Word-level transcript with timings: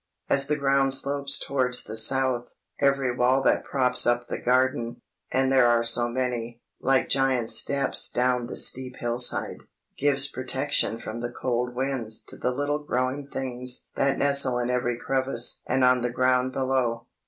As 0.27 0.47
the 0.47 0.55
ground 0.55 0.95
slopes 0.95 1.37
towards 1.37 1.83
the 1.83 1.95
south, 1.95 2.49
every 2.79 3.15
wall 3.15 3.43
that 3.43 3.63
props 3.63 4.07
up 4.07 4.25
the 4.25 4.41
garden—and 4.41 5.51
there 5.51 5.67
are 5.67 5.83
so 5.83 6.09
many, 6.09 6.59
like 6.79 7.07
giant 7.07 7.51
steps 7.51 8.09
down 8.09 8.47
the 8.47 8.55
steep 8.55 8.95
hillside—gives 8.95 10.31
protection 10.31 10.97
from 10.97 11.19
the 11.21 11.29
cold 11.29 11.75
winds 11.75 12.23
to 12.29 12.35
the 12.35 12.49
little 12.49 12.79
growing 12.79 13.27
things 13.27 13.89
that 13.93 14.17
nestle 14.17 14.57
in 14.57 14.71
every 14.71 14.97
crevice 14.97 15.61
and 15.67 15.83
on 15.83 16.01
the 16.01 16.09
ground 16.09 16.51
below. 16.51 17.05